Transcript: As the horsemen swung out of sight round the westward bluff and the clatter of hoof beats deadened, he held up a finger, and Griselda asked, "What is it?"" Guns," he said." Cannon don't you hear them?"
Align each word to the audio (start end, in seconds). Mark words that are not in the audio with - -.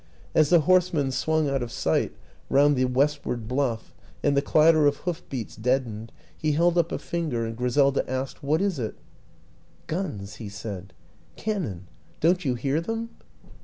As 0.33 0.49
the 0.49 0.61
horsemen 0.61 1.11
swung 1.11 1.47
out 1.47 1.61
of 1.61 1.71
sight 1.71 2.11
round 2.49 2.75
the 2.75 2.85
westward 2.85 3.47
bluff 3.47 3.93
and 4.23 4.35
the 4.35 4.41
clatter 4.41 4.87
of 4.87 4.97
hoof 4.97 5.21
beats 5.29 5.55
deadened, 5.55 6.11
he 6.35 6.53
held 6.53 6.75
up 6.75 6.91
a 6.91 6.97
finger, 6.97 7.45
and 7.45 7.55
Griselda 7.55 8.09
asked, 8.09 8.41
"What 8.41 8.63
is 8.63 8.79
it?"" 8.79 8.95
Guns," 9.85 10.37
he 10.37 10.49
said." 10.49 10.93
Cannon 11.35 11.85
don't 12.19 12.43
you 12.43 12.55
hear 12.55 12.81
them?" 12.81 13.09